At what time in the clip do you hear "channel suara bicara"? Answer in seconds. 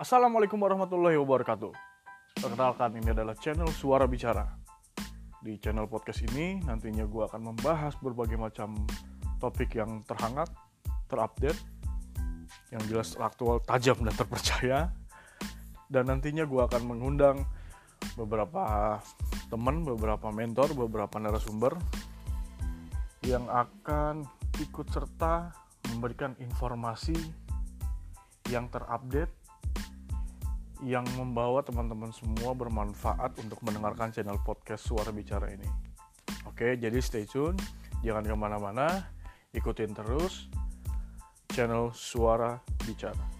3.36-4.48, 41.52-43.39